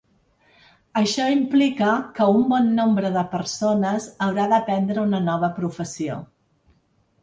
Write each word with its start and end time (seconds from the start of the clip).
Això 1.01 1.27
implica 1.33 1.91
que 2.17 2.27
un 2.39 2.49
bon 2.55 2.73
nombre 2.81 3.13
de 3.21 3.27
persones 3.37 4.11
haurà 4.29 4.51
d’aprendre 4.57 5.09
una 5.09 5.25
nova 5.31 5.55
professió. 5.63 6.23